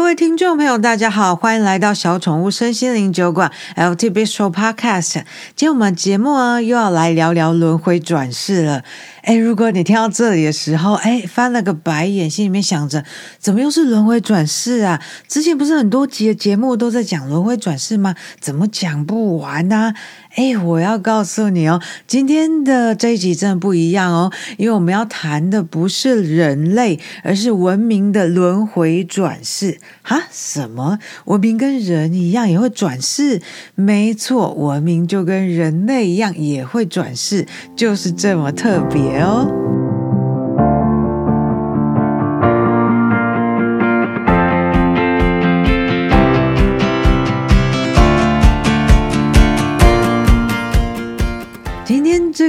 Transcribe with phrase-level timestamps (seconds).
[0.00, 5.12] 各位听众朋友，大家好，欢迎来到小宠物身心灵酒馆 L T B Show Podcast。
[5.54, 8.82] 今天我们节目呢又要来聊聊轮回转世了。
[9.22, 13.04] 哎，如果你听到这里的时候，哎，翻了个白眼，心里面想着，
[13.38, 15.00] 怎么又是轮回转世啊？
[15.28, 18.14] 之前不是很多集的节目都在讲轮回转世吗？
[18.40, 19.92] 怎么讲不完呢？
[20.36, 29.78] 哎，我要告诉你哦，今天的这一集真的不一样哦，因为我们要谈的不是人类，而是文明的轮回转世。
[30.02, 30.22] 哈？
[30.30, 30.98] 什么？
[31.24, 33.42] 文明跟人一样也会转世？
[33.74, 39.89] 没错，文明就跟人类一样也会转世，就是这么特别哦。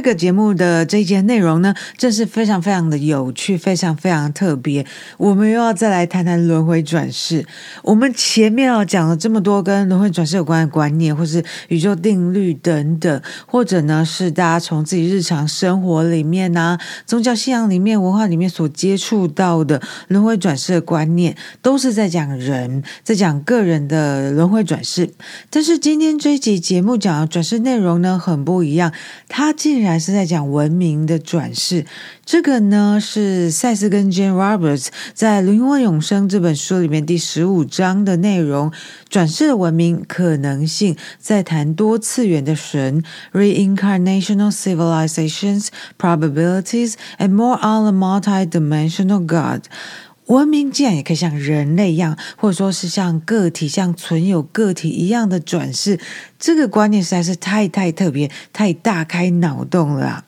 [0.02, 4.84] 这个节目的这一节内容呢，真是非常非常的有趣，非常非常特别。
[5.20, 7.46] 我们又要再来谈谈轮回转世。
[7.84, 25.12] 我们前面啊讲了这么多跟轮回转世有关的观念，或是宇宙定律等等，或者呢是大家从自己日常生活里面啊、宗教信仰里面、文化里面所接触到的轮回转世的观念，都是在讲人，在讲个人的轮回转世。
[25.52, 28.92] 但是今天这一集节目讲的转世内容呢，很不一样，
[29.30, 29.91] 它竟然。
[29.92, 31.86] 还是在讲文明的转世，
[32.26, 38.72] 这个呢是赛斯跟 Jane Roberts 在《灵魂永生》这本书里面第十五章的内容。
[39.10, 45.68] 转世的文明可能性，在谈多次元的神 （reincarnational civilizations,
[46.00, 49.64] probabilities, and more on the multi-dimensional God）。
[50.32, 56.00] 文明竟然也可以像人类一样，或者说是像个体、像存有个体一样的转世，
[56.40, 60.24] 这个观念实在是太太特别、太大开脑洞了。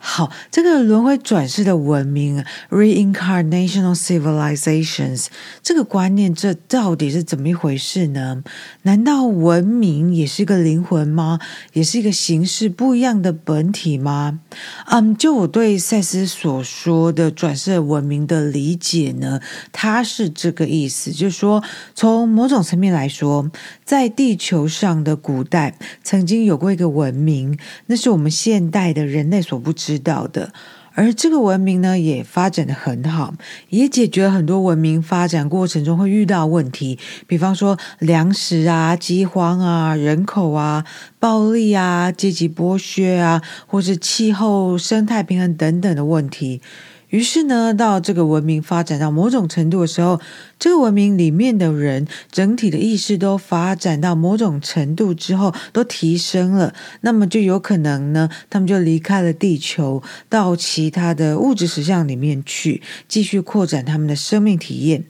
[0.00, 5.26] 好，这个轮回转世的文明 （reincarnational civilizations）
[5.60, 8.44] 这个观念，这到底是怎么一回事呢？
[8.82, 11.40] 难道文明也是一个灵魂吗？
[11.72, 14.38] 也是一个形式不一样的本体吗？
[14.86, 19.40] 嗯，就我对赛斯所说的转世文明的理解呢，
[19.72, 21.60] 它是这个意思，就是说，
[21.96, 23.50] 从某种层面来说，
[23.84, 29.87] 在地球上的古代曾经有过一个文明，那是我们现代的人类所不知。
[29.88, 30.52] 知道的，
[30.92, 33.32] 而这个文明呢，也发展的很好，
[33.70, 40.84] 也解决了很多文明发展过程中会遇到问题，比方说粮食啊、饥荒啊、人口啊、
[41.18, 46.60] 暴力啊、阶级剥削啊，或是气候、生态平衡等等的问题。
[47.08, 50.20] 于是呢，到这个文明发展到某种程度的时候，
[50.58, 65.04] 这个文明里面的人整体的意识都发展到某种程度之后，都提升了，那么就有可能呢，他们就离开了地球，到其他的物质实相里面去，继续扩展他们的生命体验。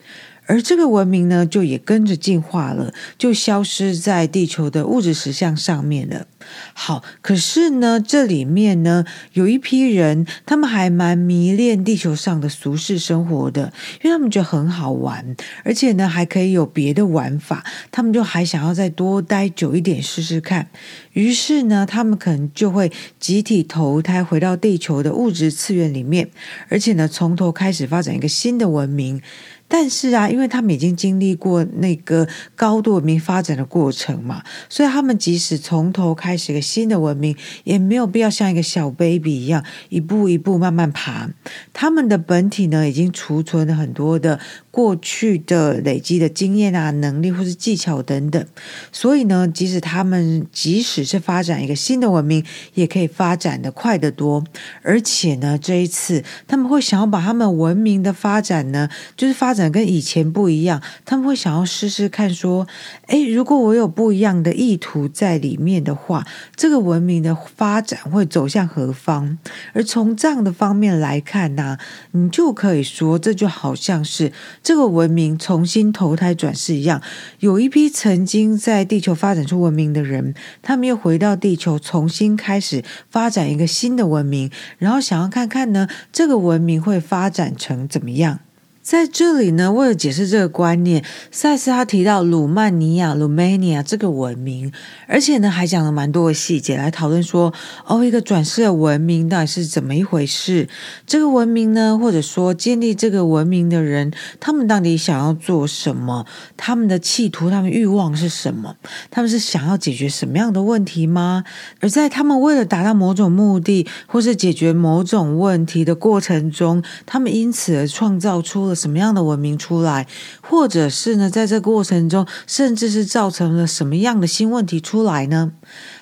[0.48, 6.26] 而这个文明呢，就也跟着进化了，就消失在地球的物质实像上面了。
[6.72, 9.04] 好，可是呢，这里面呢，
[9.34, 20.70] 有一批人，他们还蛮迷恋地球上的俗世生活的，因为他们觉得很好玩，而且呢，还可以有别的玩法，他们就还想要再多待久一点试试看。
[21.12, 26.30] 于是呢，他们可能就会集体投胎回到地球的物质次元里面，
[26.70, 29.20] 而且呢，从头开始发展一个新的文明。
[29.68, 41.28] 但是啊，因为他们已经经历过那个高度文明发展的过程嘛，所以他们即使从头开始一个新的文明，也没有必要像一个小 baby 一样一步一步慢慢爬。
[41.74, 44.40] 他们的本体呢，已经储存了很多的
[44.78, 48.46] 过去的累积的经验啊、能力或是技巧等等。
[48.92, 52.44] 所以呢，即使他们即使是发展一个新的文明，
[52.74, 54.44] 也可以发展的快得多。
[54.82, 59.72] 而且呢，这一次他们会想要把他们文明的发展呢，就是发展。
[59.72, 62.66] 跟以前不一样，他们会想要试试看，说：
[63.06, 66.24] 哎，如果我有不一样的意图在里面的话，
[66.54, 69.36] 这个文明的发展会走向何方？
[69.74, 71.76] 而从这样的方面来看呢，
[72.12, 74.32] 你就可以说，这就好像是
[74.68, 77.00] 这个文明重新投胎转世一样，
[77.40, 88.40] 有一批曾经在地球发展出文明的人，他们又回到地球，重新开始发展一个新的文明，然后想要看看呢，这个文明会发展成怎么样？
[88.88, 94.72] 在这里呢，为了解释这个观念，赛斯他提到鲁曼尼亚 （Romania） 这个文明，
[95.06, 97.52] 而且呢还讲了蛮多的细节来讨论说，
[97.84, 100.70] 哦，一个转世的文明到底是怎么一回事？
[101.06, 106.24] 这个文明呢，或者说建立这个文明的人，他们到底想要做什么？
[106.56, 108.76] 他们的企图、他们欲望是什么？
[109.10, 111.44] 他们是想要解决什么样的问题吗？
[111.80, 118.77] 而在他们为了达到某种目的，或是解决某种问题的过程中，他们因此而创造出了。
[118.78, 120.06] 什么样的文明出来，
[120.40, 125.52] 或者是呢，在这个过程中，甚至是造成了什么样的新问题出来呢？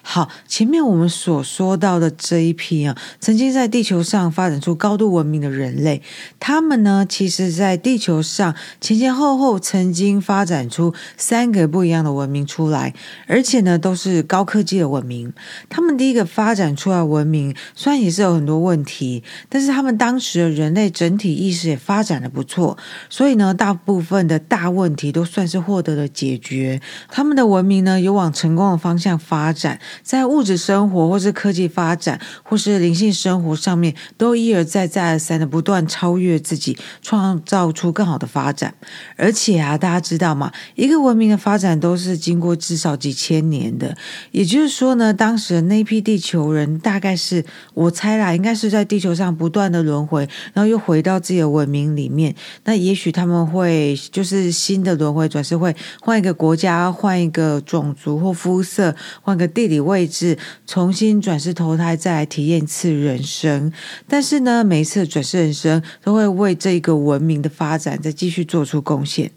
[0.09, 6.01] 好，前面我们所说到的这一批啊，曾经在地球上发展出高度文明的人类，
[6.39, 12.95] 他们呢，其实在地球上前前后后曾经发展出三个不一样的文明出来，
[13.27, 15.33] 而且呢，都是高科技的文明。
[15.69, 22.79] 他们第一个发展出来文明，虽然也是有很多问题，但是他们当时的人类整体意识也发展的不错，
[23.11, 26.81] 所以呢，大部分的大问题都算是获得了解决。
[27.11, 29.81] 他们的文明呢，有往成功的方向发展。
[30.03, 38.75] 在物质生活，或是科技发展，或是灵性生活上面，都一而再、再而三的不断超越自己，创造出更好的发展。
[39.17, 40.53] 而且啊，大家知道吗？
[40.75, 43.97] 一个文明的发展都是经过至少几千年的。
[44.31, 47.45] 也就是说呢，当时的那批地球人，大概是
[47.75, 52.35] 我猜啦，应该是在地球上不断的轮回，然后又回到自己的文明里面。
[52.65, 60.37] 那也许他们会就是新的轮回转世，会换一个国家，换一个种族或肤色，换个地理位置，
[60.67, 63.73] 重新转世投胎，再来体验次人生。
[64.07, 69.31] 但是呢，每一次转世人生都会为这个文明的发展再继续做出贡献。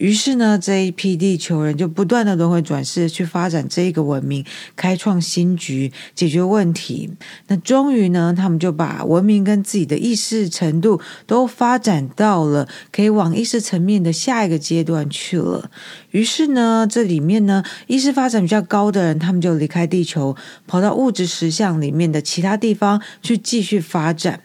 [0.00, 4.42] 于是呢，这一批地球人就不断的轮回转世，去发展这一个文明，
[4.74, 7.10] 开创新局，解决问题。
[7.48, 15.70] 那终于呢，他们就把文明跟自己的意识程度都发展到了可以往意识层面的下一个阶段去了。
[16.12, 20.34] 于是呢，这里面呢，意识发展比较高的人，他们就离开地球，
[20.66, 24.40] 跑到物质实相里面的其他地方去继续发展。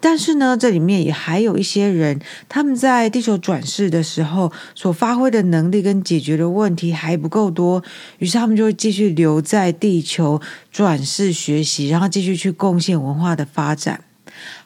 [0.00, 7.82] 但是呢，这里面也还有一些人，他们在地球转世的时候所发挥的能力跟解决的问题还不够多，
[8.18, 10.40] 于是他们就会继续留在地球
[10.70, 14.02] 转世学习，然后继续去贡献文化的发展。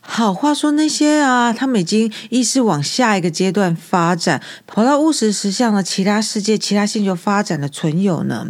[0.01, 8.49] 好，话说那些啊，他们已经意识往下一个阶段发展，跑到物质实相的其他世界、其他星球发展的存有呢？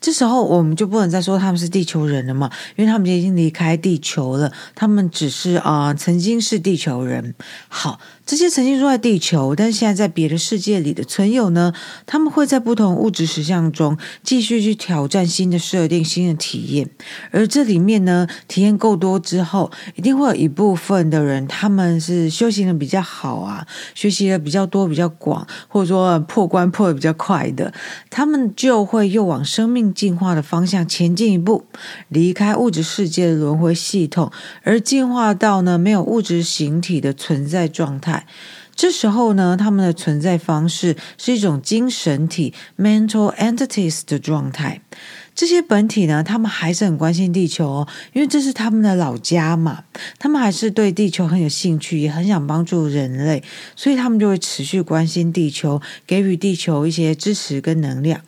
[0.00, 7.34] 这时候我们就不能再说他们是地球人了嘛，因为他们已经离开地球了，他们只是啊、曾经是地球人。
[7.68, 11.74] 好，这些曾经住在地球，但现在在别的世界里的存有呢，
[12.06, 16.88] 他们会在不同物质实相中继续去挑战新的设定、新的体验。
[17.30, 27.74] 而这里面呢，体验够多之后，一定会有一部分的人，他们是修行的比较好啊，学习的比较多、比较广，或者说破关破的比较快的，
[28.08, 29.89] 他们就会又往生命。
[29.92, 31.64] 进化的方向前进一步，
[32.08, 34.30] 离开物质世界的轮回系统，
[34.62, 38.26] 而进化到呢没有物质形体的存在状态。
[38.74, 44.80] 这时候呢，他们的存在方式是一种精神体 （mental entities） 的状态。
[45.34, 49.84] 这些本体呢，他们还是很关心地球哦，因为这是他们的老家嘛。
[50.18, 53.42] 他们还是对地球很有兴趣，也很想帮助人类，
[53.76, 58.20] 所以他们就会持续关心地球，给予地球一些支持跟能量。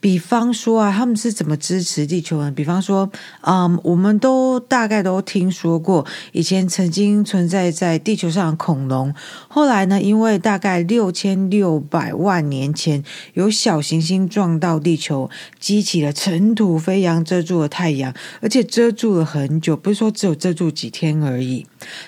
[0.00, 2.52] 比方说啊，他们是怎么支持地球呢？
[2.52, 3.10] 比方说，
[3.40, 9.12] 嗯，我们都大概都听说过，以前曾经存在在地球上的恐龙，
[9.48, 13.02] 后来呢，因为大概六千六百万年前
[13.34, 15.28] 有小行星撞到地球，
[15.58, 21.66] 激起了尘土飞扬，遮住了太阳，而且遮住了很久，不是说只有遮住几天而已。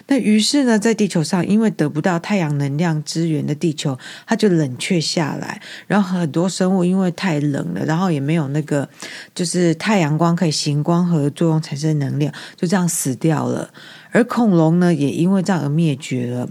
[0.08, 7.84] 那于是呢，在地球上，因为得不到太阳能量支援的地球，它就冷却下来，然后很多生物因为太冷了。
[7.84, 8.88] 然后也没有那个，
[9.34, 13.70] 就是太阳光可以行光合作用产生能量，就这样死掉了。
[14.12, 16.48] 而恐龙呢，也因为这样而灭绝了。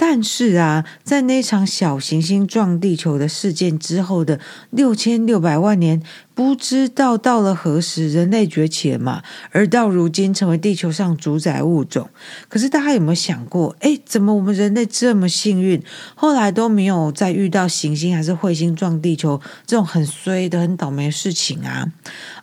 [0.00, 4.38] 但是啊，在那场小行星撞地球的事件之后的
[4.70, 6.02] 六千六百万年。
[6.38, 9.24] 不知道到了何时，人类崛起了嘛？
[9.50, 12.08] 而到如今，成为地球上主宰物种。
[12.46, 15.82] 可是大家有没有想过，诶，怎么我们人类这么幸运，
[16.14, 21.92] 后来都没有再遇到行星还是彗星撞地球这种很衰的、很倒霉的事情啊？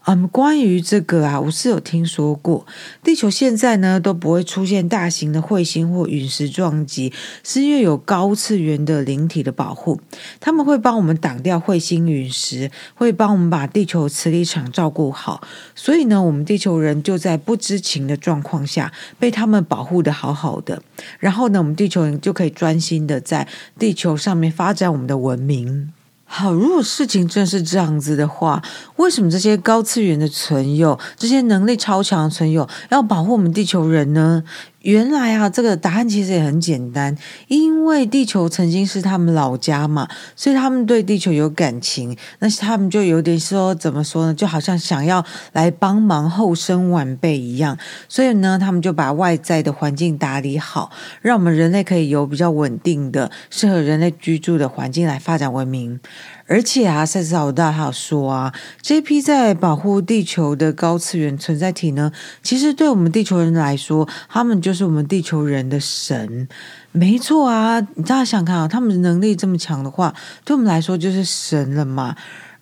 [0.07, 2.67] 嗯，关于这个啊，我是有听说过，
[3.01, 7.13] 地球现在呢都不会出现大型的彗星或陨石撞击，
[7.45, 10.01] 是因为有高次元的灵体的保护，
[10.41, 13.84] 他们会帮我们挡掉彗星、陨石，会帮我们把地。
[13.85, 15.39] 地球磁力场照顾好，
[15.75, 20.81] 所以呢，我们地球人就在不知情的状况下被他们保护得好好的。
[21.19, 25.93] 然后呢，我们地球人就可以专心的在地球上面发展我们的文明。
[26.27, 28.59] 好，如果事情真是这样子的话，
[28.95, 34.43] 为什么这些高次元的存有、这些能力超强的存有要保护我们地球人呢？
[34.85, 47.75] 原来啊，这个答案其实也很简单，因为地球曾经是他们老家嘛，所以他们对地球有感情，那他们就有点说怎么说呢，就好像想要来帮忙后生晚辈一样，
[48.07, 55.99] 所以呢，他们就把外在的环境打理好，让我们人类可以有比较稳定的、适合人类居住的环境来发展文明。
[56.47, 62.11] 而且啊，赛斯老大他有说啊，这批在保护地球的高次元存在体呢，
[62.43, 66.47] 其实对我们地球人来说，他们就是我们地球人的神。
[66.91, 70.13] 没错啊，你大家想看啊，他们的能力这么强的话，
[70.43, 72.15] 对我们来说就是神了嘛。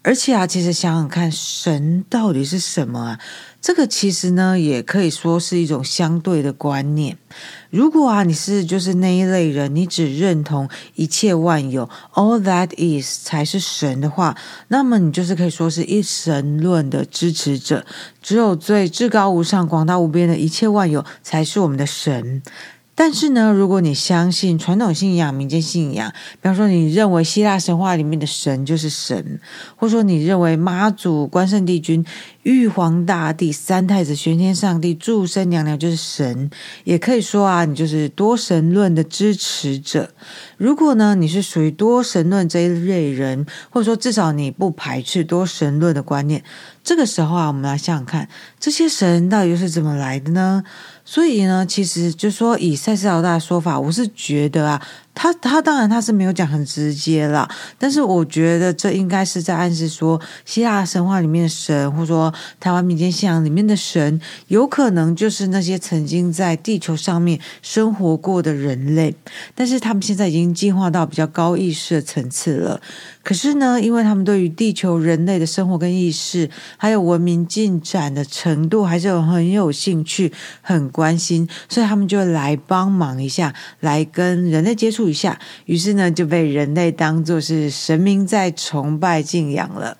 [0.05, 3.20] 而且啊，其实想想看，神到底是什么啊？
[3.62, 7.17] 这个其实呢，也可以说是一种相对的观念。
[7.73, 14.37] 如果啊，你是就是那一类人，你只认同一切万有，all that is 才是神的话，
[14.67, 17.83] 那么你就是可以说是一神论的支持者。
[18.21, 22.43] 只有最至高无上、广大无边的一切万有才是我们的神。
[22.95, 29.39] 但是呢，如果你相信传统信仰、民间信仰，比方说你认为希腊神话里面的神就是神，
[29.75, 32.05] 或者说你认为妈祖、关圣帝君、
[32.43, 36.51] 玉皇大帝、三太子、玄天上帝、注生娘娘就是神，
[36.83, 40.12] 也可以说啊，你就是多神论的支持者。
[40.57, 46.43] 如果呢，你是属于多神论这一类人，或者说至少你不排斥多神论的观念，
[46.83, 50.63] 这个时候啊，我们来想想看，这些神到底又是怎么来的呢？
[51.05, 54.81] 所以呢，其实就说以赛斯老大的说法，我是觉得啊。
[55.15, 69.15] 他他当然他是没有讲很直接啦，但是我觉得这应该是在暗示说，希腊神话里面的神，或者说台湾民间信仰里面的神，有可能就是那些曾经在地球上面生活过的人类，
[69.53, 72.82] 但是他们现在已经进化到比较高意识的层次了。
[73.24, 89.98] 可是呢，因为他们对于地球人类的生活跟意识，还有文明进展的程度，还是有很有兴趣、很关心，所以他们就来帮忙一下，来跟人类接触一下，于是呢，就被人类当作是神明在崇拜敬仰了。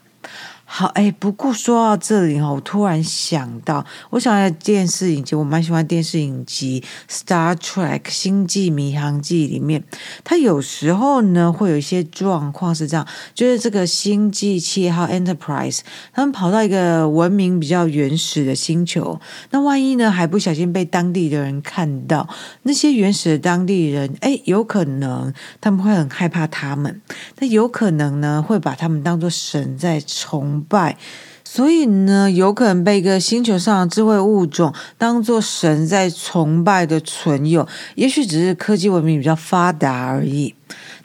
[0.75, 9.83] 好，哎，不过说到这里哈，我突然想到，我想在电视影集，我蛮喜欢电视影集《Star Trek》星际迷航记里面，
[10.23, 22.27] 它有时候呢会有一些状况是这样，就是这个星际七号 Enterprise，他们跑到一个文明比较原始的星球，那万一呢还不小心被当地的人看到，
[22.63, 26.99] 那些原始的当地人，哎，有可能他们会很害怕他们，
[27.37, 30.98] 那有可能呢会把他们当做神在崇拜，
[31.43, 40.55] 所以呢，有可能被一个星球上的智慧物种当做神在崇拜的存有，也许只是科技文明比较发达而已。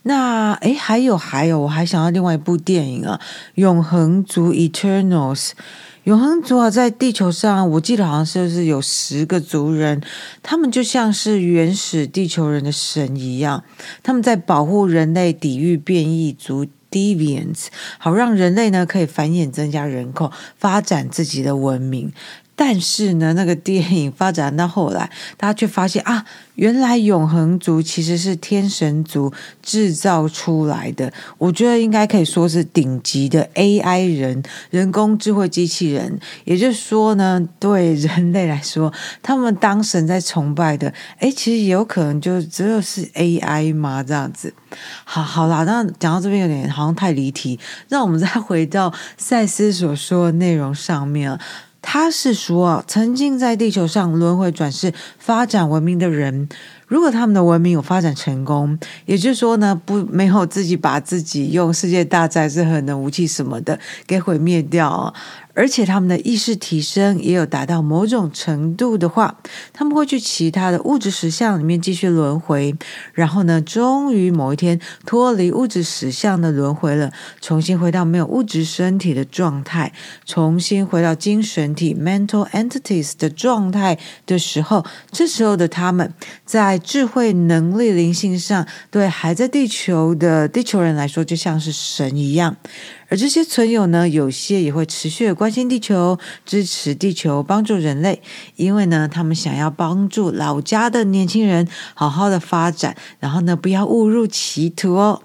[0.05, 3.21] 那诶，还有还有，我还想到另外一部电影啊，
[3.57, 5.51] 《永恒族》（Eternals）。
[6.05, 10.01] 永恒族啊，在地球上，我记得好像是是有十个族人，
[10.43, 13.63] 他们就像是原始地球人的神一样，
[14.03, 16.65] 他们在保护人类，抵御变异族。
[16.91, 17.67] Deviants，
[17.99, 22.13] 好让人类呢可以繁衍、增加人口，发展自己的文明。
[22.61, 26.25] 但是呢，那个电影发展到后来，大家却发现啊，
[26.57, 31.13] 原来永恒族其实是天神族制造出来的。
[31.39, 36.19] 我觉得应该可以说是顶级的 AI 人，人工智慧机器人。
[36.43, 44.53] 也就是说呢，对人类来说，他们当神在崇拜的，诶，其实有可能就只有是 AI 嘛，这样子。
[45.05, 51.39] 好好啦，那讲到这边有点好像太离题，让我们再回到赛斯所说的内容上面。
[51.81, 56.49] 他是说，曾经在地球上轮回转世、发展文明的人，
[56.87, 65.15] 如果他们的文明有发展成功，也就是说呢，不没有自己把自己用世界大战是核能武器什么的给毁灭掉。
[65.59, 69.41] 而且他们的意识提升也有达到某种程度的话，
[69.73, 72.73] 他们会去其他的物质实相里面继续轮回，
[73.13, 77.11] 然后呢，终于某一天脱离物质实相的轮回了，
[77.41, 79.93] 重新回到没有物质身体的状态，
[80.25, 92.57] 重新回到精神体 （mental entities） 的状态的时候，这时候的他们在智慧、能力、灵性上，对还在地球的地球人来说，就像是神一样。
[93.09, 98.21] 而这些存友呢，有些也会持续的关心地球，支持地球，帮助人类，
[98.57, 105.23] 因为呢，他们想要帮助老家的年轻人好好的发展，然后呢，不要误入歧途哦。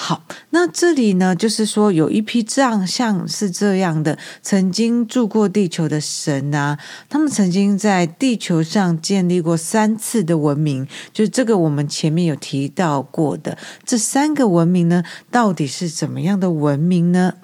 [0.00, 6.78] 好，那这里呢，就是说有一批这样像是这样的曾经住过地球的神啊，
[7.08, 15.02] 他们曾经在地球上建立过三次的文明，就是这个我们前面有提到过的这三个文明呢，
[15.32, 17.34] 到底是怎么样的文明呢？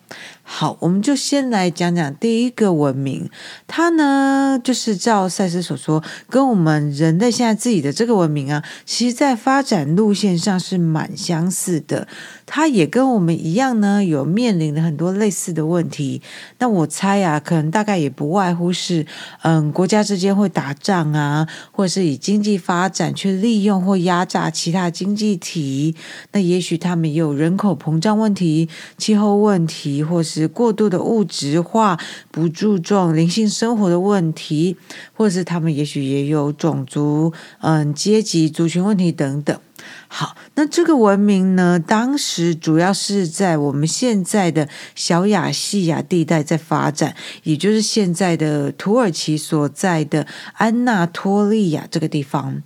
[0.44, 3.28] 好，我们就先来讲讲第一个文明，
[3.66, 12.06] 它呢就是照赛斯所说，跟我们人类现在自己的这个文明啊，其实在发展路线上是蛮相似的。
[12.46, 16.22] 他也跟我们一样呢，有面临的很多类似的问题。
[16.58, 19.06] 那我猜啊，可能大概也不外乎是，
[19.42, 25.94] 嗯，国家之间会打仗啊，或者是以经济发展去利用或压榨其他经济体。
[26.32, 30.48] 那也许他们也有人口膨胀问题、气候问题，或是。
[30.54, 31.98] 过度的物质化，
[32.30, 34.76] 不注重灵性生活的问题，
[35.12, 39.58] 或是他们也许也有种族、嗯阶级、族群问题等等。
[40.16, 52.62] 好，那这个文明呢，当时主要是在我们现在的小亚细亚地带在发展，也就是现在的土耳其所在的安纳托利亚这个地方。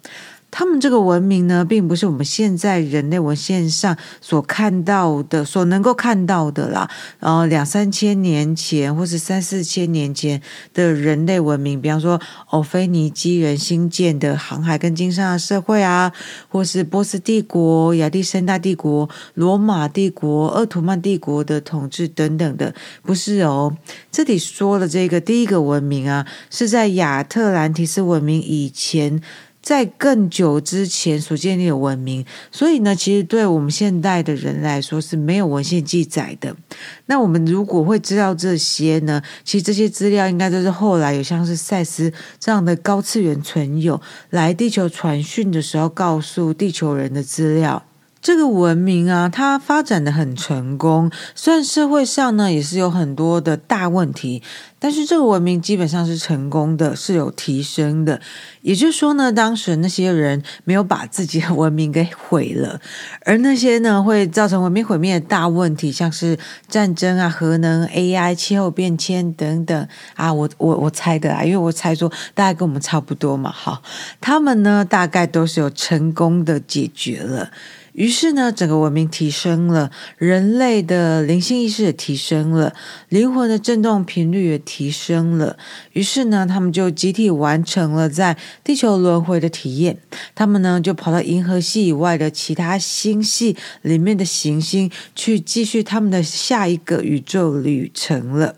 [0.51, 6.91] 他们这个文明呢，并不是我们现在人类文献上所看到的、所能够看到的啦。
[7.21, 10.41] 然后两三千年前，或是三四千年前
[10.73, 12.19] 的人类文明，比方说
[12.51, 16.13] 欧菲尼基人兴建的航海跟经商的社会啊，
[16.49, 23.77] 或是波斯帝国、亚历山大帝国、罗马帝国、鄂图曼帝国的统治等等的，不是哦。
[24.11, 29.23] 这里说的这个第一个文明啊，是在亚特兰提斯文明以前。
[29.69, 36.57] 在更久之前所建立的文明，所以呢，其实对我们现代的人来说是没有文献记载的。
[37.05, 42.11] 那我们如果会知道这些呢，其实这些资料应该都是后来有像是赛斯
[42.41, 47.85] 这样的高次元存有来地球传讯的时候告诉地球人的资料。
[48.21, 54.43] 这个文明啊，它发展的很成功，虽然社会上呢也是有很多的大问题，
[54.79, 58.21] 但是这个文明基本上是成功的，是有提升的。
[58.61, 62.81] 也就是说呢，当时那些人没有把自己的文明给毁了，
[63.25, 66.37] 而那些呢会造成文明毁灭的大问题，像是
[66.69, 73.83] 战争啊、核能、AI、气候变迁等等啊，我我我猜的啊，因为我猜说大概跟我们差不多嘛，好，
[74.21, 77.51] 他们呢大概都是有成功的解决了。
[77.99, 82.73] 于是呢，整个文明提升了，人类的灵性意识也提升了，
[83.09, 85.57] 灵魂的振动频率也提升了。
[85.95, 89.99] 于是呢，他们就集体完成了在地球轮回的体验。
[90.37, 98.55] 他们呢，就跑到银河系以外的其他星系里面的行星去继续他们的下一个宇宙旅程了。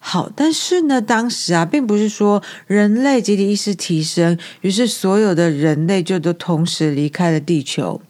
[0.00, 8.02] 好，但是呢，当时啊，并不是说人类集体意识提升，于是所有的人类就都同时离开了地球。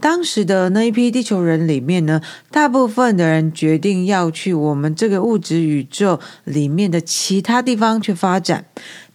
[0.00, 8.66] 当时的那一批地球人里面呢，大部分的人决定要去我们这个物质宇宙里面的其他地方去发展，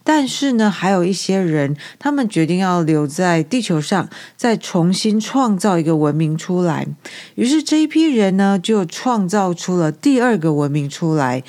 [0.03, 6.85] 但是呢，还有一些人，他们决定要留在地球上，再重新创造一个文明出来。
[7.35, 11.43] 于是这一批人呢，就创造出了第二个文明出来。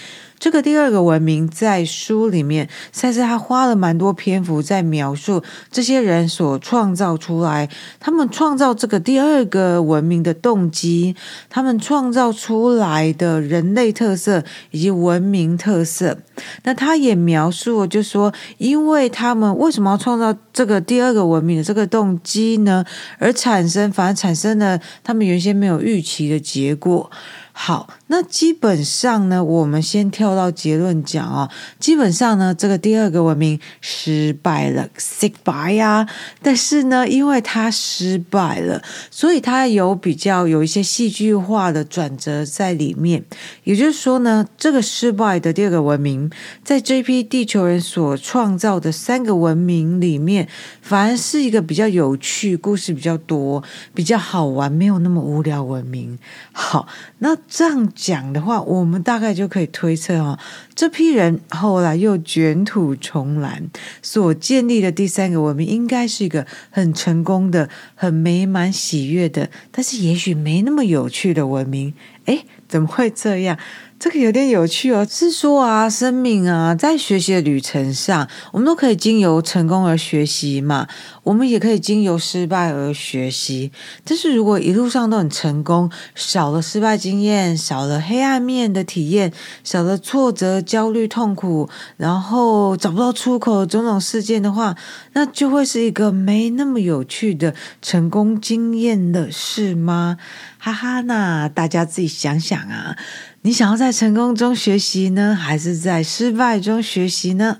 [0.44, 11.16] 这个第二个文明在书里面，赛斯他花了蛮多篇幅在描述这些人所创造出来，他们创造这个第二个文明的动机，
[11.48, 16.18] 他们创造出来的人类特色以及文明特色。
[16.64, 22.84] 那他也描述，就说，因为他们为什么要创造这个第二个文明的这个动机呢？
[23.18, 27.10] 而产生，反而产生了他们原先没有预期的结果。
[27.56, 36.06] 好，那基本上呢，我们先跳到结论讲啊、基本上呢，这个第二个文明失败了，失败呀。
[36.42, 43.24] 但是呢，因为它失败了，所以它有比较有一些戏剧化的转折在里面。
[43.62, 46.30] 也就是说呢，这个失败的第二个文明，
[46.62, 50.46] 在这批地球人所创造的三个文明里面，
[50.82, 53.64] 反而是一个比较有趣、故事比较多、
[53.94, 56.18] 比较好玩、没有那么无聊文明。
[56.52, 56.86] 好，
[57.20, 57.34] 那。
[57.46, 60.38] 这样讲的话，我们大概就可以推测哦，
[60.74, 63.62] 这批人后来又卷土重来，
[64.02, 71.94] 所建立的第三个文明，应该是一个很成功的、很美满喜悦的，但是也许没那么有趣的文明。
[72.26, 73.58] 诶，怎么会这样？
[74.04, 80.86] 这个有点有趣哦，是说啊，生命啊，在学习的旅程上，我们都可以经由成功而学习嘛，
[81.22, 83.72] 我们也可以经由失败而学习。
[84.04, 94.76] 但是如果一路上都很成功，少了失败经验，少了黑暗面的体验，少了挫折、焦虑、痛苦，然后找不到出口种种事件的话，
[95.14, 100.18] 那就会是一个没那么有趣的成功经验的事吗？
[100.58, 102.98] 哈哈，那大家自己想想啊。
[103.46, 107.58] 你想要在成功中学习呢，还是在失败中学习呢？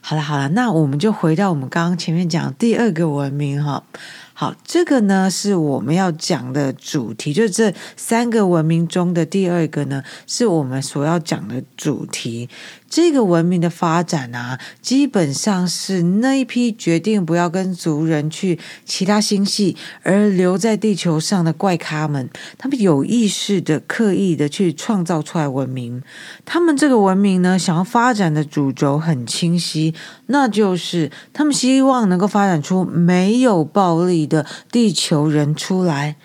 [0.00, 3.84] 好了好了，那我们就回到我们刚刚前面讲第二个文明哈。
[4.32, 12.48] 好，这个呢是我们要讲的主题，就这三个文明中的第二个呢，是我们所要讲的主题。
[12.90, 26.02] 这个文明的发展啊，基本上是那一批决定不要跟族人去其他星系，而留在地球上的怪咖们，他们有意识的、刻意的去创造出来文明。
[26.44, 29.94] 他们这个文明呢，想要发展的主轴很清晰，
[30.26, 36.16] 那就是他们希望能够发展出没有暴力的地球人出来。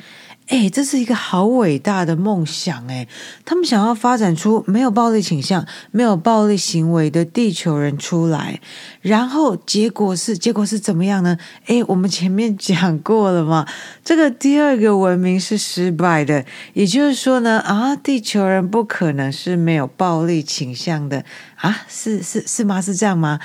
[0.48, 3.08] 哎，这是一个好伟大的梦想哎！
[3.44, 8.60] 他们想要发展出没有暴力倾向、没有暴力行为的地球人出来，
[9.02, 11.38] 然后结果是结果是怎么样呢？
[11.66, 13.66] 哎，我们前面讲过了嘛，
[14.04, 21.86] 这个第二个文明是失败的，也就是说呢，啊，地球人不可能是没有暴力倾向的啊？
[21.90, 22.80] 是是是吗？
[22.80, 23.40] 是这样吗？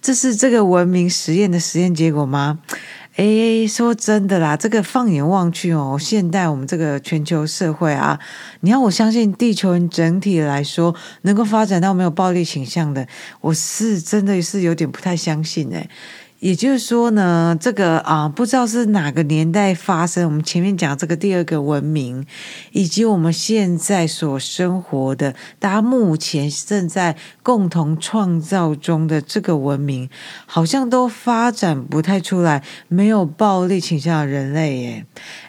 [0.00, 2.60] 这是这个文明实验的实验结果吗？
[3.16, 8.20] 诶，说真的啦，这个放眼望去哦，现代我们这个全球社会啊，
[8.60, 13.08] 你要我相信地球人整体来说能够发展到没有暴力倾向的，
[13.40, 15.88] 我是真的是有点不太相信诶。
[16.46, 20.26] 也就是说呢，这个啊，不知道是哪个年代发生。
[20.26, 22.24] 我们前面讲这个第二个文明，
[22.70, 30.08] 以及我们现在所生活的，大家目前正在共同创造中的这个文明，
[30.46, 35.06] 好像都发展不太出来，没有暴力倾向的人类耶。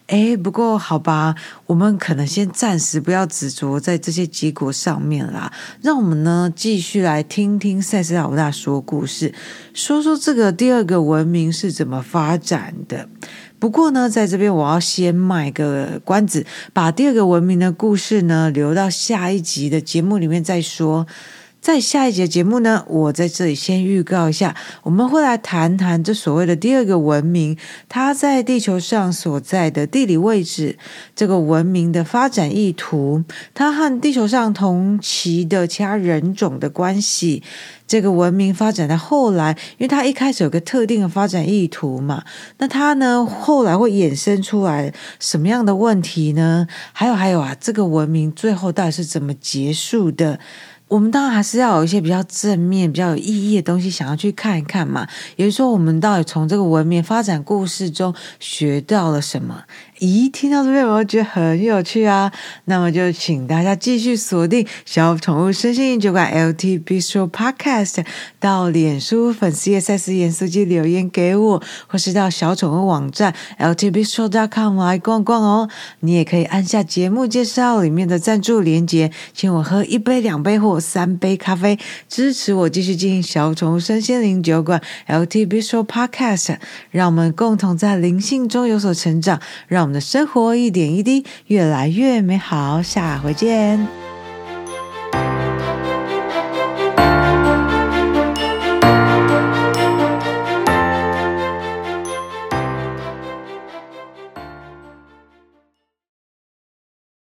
[0.07, 5.51] 诶，不过好吧，我们可能先暂时不要执着在这些结果上面啦。
[5.81, 9.33] 让我们呢继续来听听塞斯老大说故事，
[9.73, 13.09] 说说这个第二个文明是怎么发展的。
[13.59, 21.05] 不过呢，在这边我要先卖个关子，把第二个文明的故事呢留到下一集的节目里面再说。
[21.67, 27.57] 在下一节节目呢，我在这里先预告一下，我们会来谈谈这所谓的第二个文明，
[27.89, 30.77] 它在地球上所在的地理位置，
[31.13, 33.21] 这个文明的发展意图，
[33.53, 37.43] 它和地球上同期的其他人种的关系，
[37.85, 42.23] 这个文明发展到后来，因为它一开始有个特定的发展意图嘛，
[42.59, 46.65] 那它呢后来会衍生出来什么样的问题呢？
[46.93, 50.39] 还有还有啊，这个文明最后到底是怎么结束的？
[50.87, 55.07] 我们当然还是要有一些比较正面、比较有意义的东西，想要去看一看嘛。
[55.35, 59.63] 也就是说，我们到底从这个文明发展故事中学到了什么？
[59.99, 62.31] 咦，听到这边有没有觉得很有趣啊？
[62.65, 68.05] 那么就请大家继续锁定小宠物身心灵酒馆 LT Bistro Podcast，
[68.39, 75.67] 到脸书粉丝页赛斯盐酥鸡留言给我，或是到小宠物网站 LTBistro.com 来逛逛哦。
[76.01, 86.57] 你也可以按下节目介绍里面的赞助连结，请我喝一杯、两杯或三杯咖啡，支持我继续经营小宠物身心灵酒馆 LT Bistro Podcast，
[86.91, 89.86] 让我们共同在灵性中有所成长，让。
[89.87, 94.06] 我们的生活一点一滴越来越美好，下回见。